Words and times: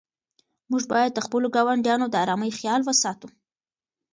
موږ 0.69 0.83
باید 0.93 1.11
د 1.13 1.19
خپلو 1.25 1.47
ګاونډیانو 1.55 2.05
د 2.09 2.15
آرامۍ 2.23 2.51
خیال 2.59 2.81
وساتو. 2.85 3.27